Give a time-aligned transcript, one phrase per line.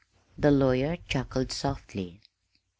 [0.35, 2.21] The lawyer chuckled softly.